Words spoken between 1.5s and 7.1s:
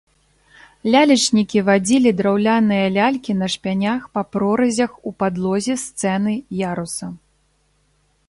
вадзілі драўляныя лялькі на шпянях па проразях у падлозе сцэны-яруса.